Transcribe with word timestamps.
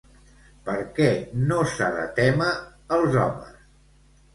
Per 0.69 0.75
què 1.01 1.11
no 1.51 1.59
s'ha 1.75 1.93
de 2.01 2.09
témer 2.19 2.51
els 3.01 3.23
homes? 3.27 3.67